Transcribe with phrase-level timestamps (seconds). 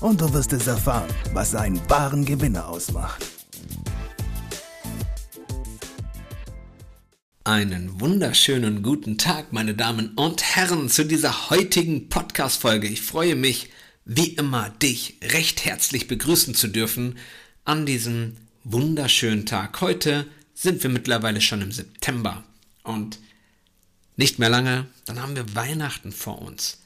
[0.00, 3.24] und du wirst es erfahren, was einen wahren Gewinner ausmacht.
[7.44, 12.86] Einen wunderschönen guten Tag, meine Damen und Herren, zu dieser heutigen Podcast-Folge.
[12.86, 13.70] Ich freue mich,
[14.04, 17.18] wie immer, dich recht herzlich begrüßen zu dürfen
[17.64, 19.80] an diesem wunderschönen Tag.
[19.80, 22.44] Heute sind wir mittlerweile schon im September
[22.82, 23.18] und
[24.16, 26.78] nicht mehr lange, dann haben wir Weihnachten vor uns.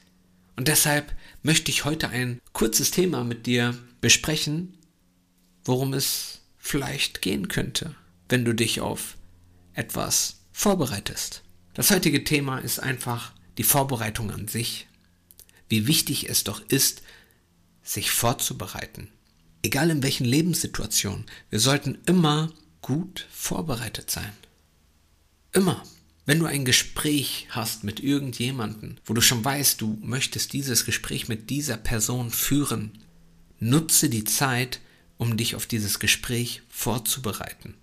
[0.55, 4.77] Und deshalb möchte ich heute ein kurzes Thema mit dir besprechen,
[5.65, 7.95] worum es vielleicht gehen könnte,
[8.29, 9.17] wenn du dich auf
[9.73, 11.43] etwas vorbereitest.
[11.73, 14.87] Das heutige Thema ist einfach die Vorbereitung an sich.
[15.69, 17.01] Wie wichtig es doch ist,
[17.81, 19.09] sich vorzubereiten.
[19.63, 24.33] Egal in welchen Lebenssituationen, wir sollten immer gut vorbereitet sein.
[25.51, 25.83] Immer.
[26.25, 31.27] Wenn du ein Gespräch hast mit irgendjemandem, wo du schon weißt, du möchtest dieses Gespräch
[31.27, 32.91] mit dieser Person führen,
[33.59, 34.79] nutze die Zeit,
[35.17, 37.75] um dich auf dieses Gespräch vorzubereiten.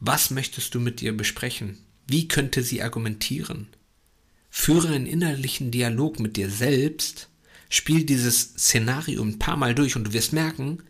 [0.00, 1.78] Was möchtest du mit ihr besprechen?
[2.06, 3.68] Wie könnte sie argumentieren?
[4.50, 7.28] Führe einen innerlichen Dialog mit dir selbst,
[7.68, 10.82] spiel dieses Szenario ein paar Mal durch und du wirst merken,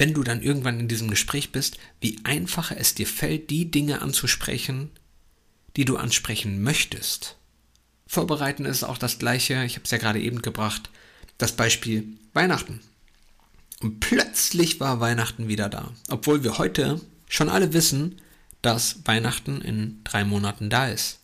[0.00, 4.00] wenn du dann irgendwann in diesem Gespräch bist, wie einfacher es dir fällt, die Dinge
[4.00, 4.88] anzusprechen,
[5.76, 7.36] die du ansprechen möchtest.
[8.06, 10.88] Vorbereiten ist auch das gleiche, ich habe es ja gerade eben gebracht,
[11.36, 12.80] das Beispiel Weihnachten.
[13.80, 18.22] Und plötzlich war Weihnachten wieder da, obwohl wir heute schon alle wissen,
[18.62, 21.18] dass Weihnachten in drei Monaten da ist.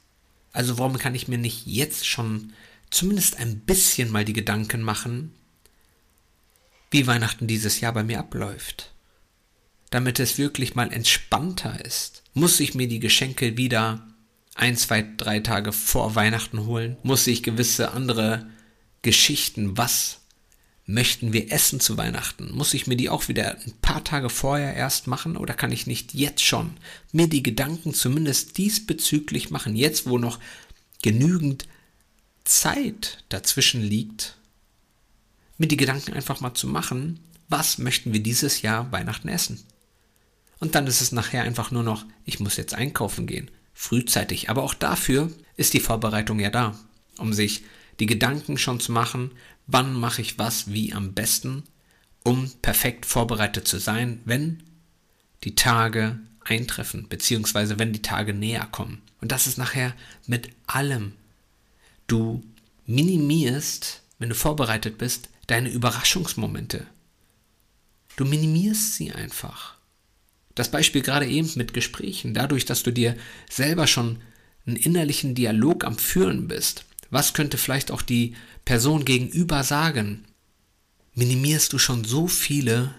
[0.53, 2.53] Also warum kann ich mir nicht jetzt schon
[2.91, 5.33] zumindest ein bisschen mal die Gedanken machen,
[6.97, 8.95] wie Weihnachten dieses Jahr bei mir abläuft.
[9.91, 14.09] Damit es wirklich mal entspannter ist, muss ich mir die Geschenke wieder
[14.55, 18.47] ein, zwei, drei Tage vor Weihnachten holen, muss ich gewisse andere
[19.03, 20.21] Geschichten, was
[20.87, 24.73] möchten wir essen zu Weihnachten, muss ich mir die auch wieder ein paar Tage vorher
[24.75, 26.79] erst machen oder kann ich nicht jetzt schon
[27.13, 30.39] mir die Gedanken zumindest diesbezüglich machen, jetzt wo noch
[31.03, 31.69] genügend
[32.45, 34.39] Zeit dazwischen liegt,
[35.59, 39.63] mir die Gedanken einfach mal zu machen, was möchten wir dieses Jahr Weihnachten essen?
[40.59, 44.49] Und dann ist es nachher einfach nur noch, ich muss jetzt einkaufen gehen, frühzeitig.
[44.51, 46.79] Aber auch dafür ist die Vorbereitung ja da,
[47.19, 47.65] um sich
[48.01, 49.31] die Gedanken schon zu machen,
[49.67, 51.65] wann mache ich was wie am besten,
[52.25, 54.63] um perfekt vorbereitet zu sein, wenn
[55.45, 59.03] die Tage eintreffen, beziehungsweise wenn die Tage näher kommen.
[59.21, 59.95] Und das ist nachher
[60.27, 61.13] mit allem.
[62.07, 62.43] Du
[62.87, 66.87] minimierst, wenn du vorbereitet bist, deine Überraschungsmomente.
[68.17, 69.77] Du minimierst sie einfach.
[70.55, 73.17] Das Beispiel gerade eben mit Gesprächen, dadurch, dass du dir
[73.51, 74.19] selber schon
[74.67, 76.85] einen innerlichen Dialog am Führen bist.
[77.11, 78.35] Was könnte vielleicht auch die
[78.65, 80.25] Person gegenüber sagen?
[81.15, 82.95] Minimierst du schon so viele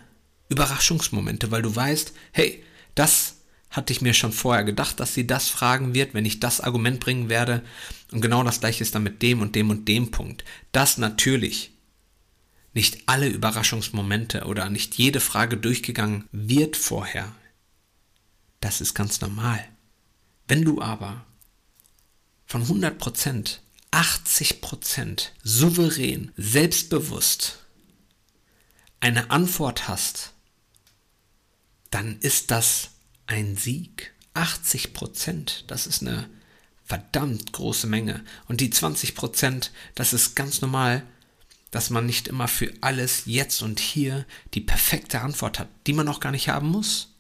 [0.49, 2.63] Überraschungsmomente, weil du weißt, hey,
[2.95, 3.37] das
[3.69, 6.99] hatte ich mir schon vorher gedacht, dass sie das fragen wird, wenn ich das Argument
[6.99, 7.63] bringen werde.
[8.11, 10.45] Und genau das gleiche ist dann mit dem und dem und dem Punkt.
[10.71, 11.71] Das natürlich
[12.77, 17.33] nicht alle Überraschungsmomente oder nicht jede Frage durchgegangen wird vorher.
[18.59, 19.67] Das ist ganz normal.
[20.47, 21.25] Wenn du aber
[22.45, 27.65] von 100 Prozent 80 Prozent souverän, selbstbewusst
[28.99, 30.33] eine Antwort hast,
[31.89, 32.91] dann ist das
[33.25, 34.13] ein Sieg.
[34.35, 36.29] 80 Prozent, das ist eine
[36.85, 38.23] verdammt große Menge.
[38.47, 41.01] Und die 20 Prozent, das ist ganz normal,
[41.71, 46.07] dass man nicht immer für alles jetzt und hier die perfekte Antwort hat, die man
[46.07, 47.13] auch gar nicht haben muss.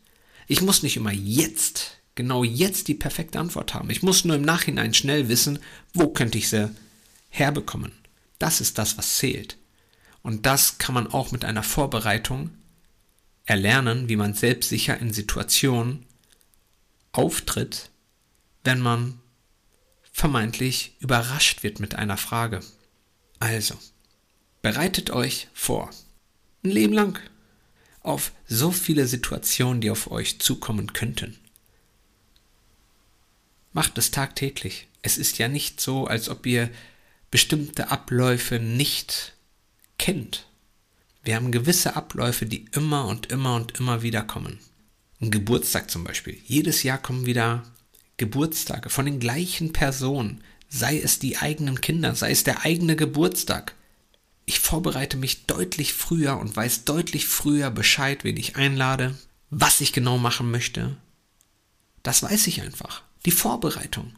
[0.47, 3.89] Ich muss nicht immer jetzt, genau jetzt die perfekte Antwort haben.
[3.89, 5.59] Ich muss nur im Nachhinein schnell wissen,
[5.93, 6.71] wo könnte ich sie
[7.29, 7.91] herbekommen.
[8.39, 9.57] Das ist das, was zählt.
[10.21, 12.51] Und das kann man auch mit einer Vorbereitung
[13.45, 16.05] erlernen, wie man selbstsicher in Situationen
[17.11, 17.89] auftritt,
[18.63, 19.19] wenn man
[20.11, 22.59] vermeintlich überrascht wird mit einer Frage.
[23.39, 23.75] Also,
[24.67, 25.91] Bereitet euch vor.
[26.61, 27.17] Ein Leben lang.
[28.01, 31.39] Auf so viele Situationen, die auf euch zukommen könnten.
[33.71, 34.87] Macht es tagtäglich.
[35.01, 36.69] Es ist ja nicht so, als ob ihr
[37.31, 39.35] bestimmte Abläufe nicht
[39.97, 40.49] kennt.
[41.23, 44.59] Wir haben gewisse Abläufe, die immer und immer und immer wieder kommen.
[45.21, 46.41] Ein Geburtstag zum Beispiel.
[46.45, 47.63] Jedes Jahr kommen wieder
[48.17, 50.43] Geburtstage von den gleichen Personen.
[50.67, 53.76] Sei es die eigenen Kinder, sei es der eigene Geburtstag.
[54.49, 59.17] Ich vorbereite mich deutlich früher und weiß deutlich früher Bescheid, wen ich einlade,
[59.49, 60.95] was ich genau machen möchte.
[62.01, 63.03] Das weiß ich einfach.
[63.25, 64.15] Die Vorbereitung.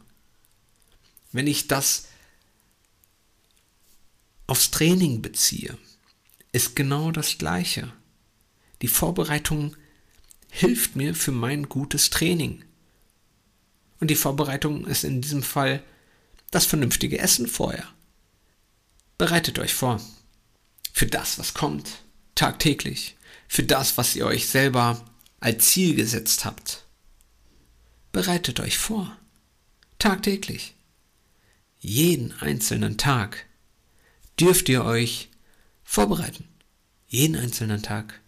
[1.32, 2.06] Wenn ich das
[4.46, 5.76] aufs Training beziehe,
[6.52, 7.92] ist genau das Gleiche.
[8.82, 9.76] Die Vorbereitung
[10.48, 12.64] hilft mir für mein gutes Training.
[13.98, 15.82] Und die Vorbereitung ist in diesem Fall
[16.52, 17.88] das vernünftige Essen vorher.
[19.18, 20.00] Bereitet euch vor.
[20.92, 21.88] Für das, was kommt,
[22.34, 23.16] tagtäglich.
[23.48, 25.04] Für das, was ihr euch selber
[25.40, 26.84] als Ziel gesetzt habt.
[28.12, 29.16] Bereitet euch vor.
[29.98, 30.74] Tagtäglich.
[31.78, 33.46] Jeden einzelnen Tag
[34.38, 35.30] dürft ihr euch
[35.82, 36.48] vorbereiten.
[37.08, 38.20] Jeden einzelnen Tag.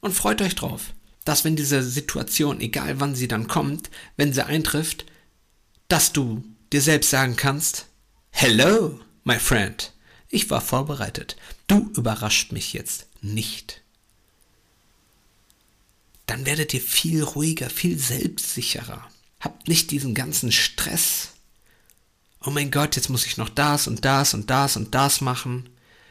[0.00, 0.92] Und freut euch drauf,
[1.24, 5.06] dass wenn diese Situation, egal wann sie dann kommt, wenn sie eintrifft,
[5.88, 7.86] dass du dir selbst sagen kannst,
[8.30, 9.93] Hello, my friend,
[10.34, 11.36] ich war vorbereitet.
[11.66, 13.82] Du überrascht mich jetzt nicht.
[16.26, 19.08] Dann werdet ihr viel ruhiger, viel selbstsicherer.
[19.40, 21.30] Habt nicht diesen ganzen Stress.
[22.44, 25.68] Oh mein Gott, jetzt muss ich noch das und das und das und das machen.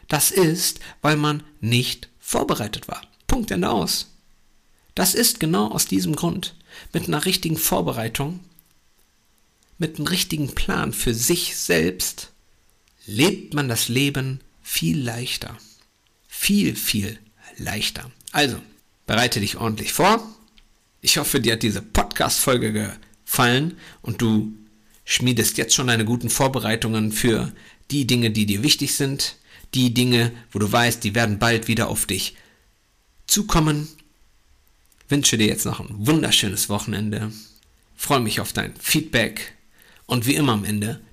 [0.08, 3.02] Das ist, weil man nicht vorbereitet war.
[3.28, 4.08] Punkt Ende aus.
[4.96, 6.56] Das ist genau aus diesem Grund.
[6.92, 8.40] Mit einer richtigen Vorbereitung,
[9.78, 12.33] mit einem richtigen Plan für sich selbst,
[13.06, 15.58] lebt man das Leben viel leichter.
[16.28, 17.20] Viel, viel
[17.58, 18.12] leichter.
[18.32, 18.58] Also,
[19.06, 20.28] bereite dich ordentlich vor.
[21.02, 24.54] Ich hoffe, dir hat diese Podcast-Folge gefallen und du
[25.06, 27.52] schmiedest jetzt schon deine guten Vorbereitungen für
[27.92, 29.36] die Dinge, die dir wichtig sind
[29.74, 32.36] die Dinge, wo du weißt, die werden bald wieder auf dich
[33.28, 33.88] zukommen.
[35.10, 37.32] Wünsche dir jetzt noch ein wunderschönes Wochenende.
[37.96, 39.54] Freue mich auf dein Feedback.
[40.06, 41.02] Und wie immer am Ende,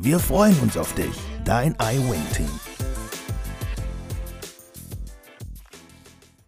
[0.00, 1.10] Wir freuen uns auf dich,
[1.44, 2.67] dein iWin-Team.